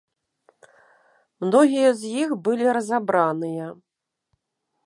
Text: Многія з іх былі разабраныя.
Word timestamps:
Многія 1.45 1.91
з 2.01 2.13
іх 2.23 2.29
былі 2.47 2.65
разабраныя. 2.79 3.65